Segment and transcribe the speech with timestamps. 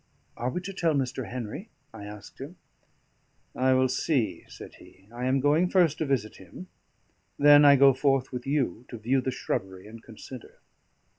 [0.35, 1.29] "Are we to tell Mr.
[1.29, 2.55] Henry?" I asked him.
[3.55, 5.07] "I will see," said he.
[5.13, 6.69] "I am going first to visit him;
[7.37, 10.57] then I go forth with you to view the shrubbery and consider."